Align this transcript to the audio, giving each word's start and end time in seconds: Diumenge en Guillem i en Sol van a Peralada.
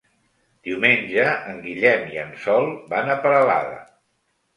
Diumenge 0.67 1.25
en 1.51 1.59
Guillem 1.65 2.07
i 2.13 2.17
en 2.21 2.31
Sol 2.45 2.65
van 2.95 3.13
a 3.13 3.19
Peralada. 3.27 3.77